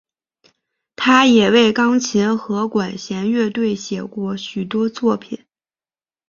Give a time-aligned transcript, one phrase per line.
[0.95, 5.45] 他也为钢琴和管弦乐队写过许多作品。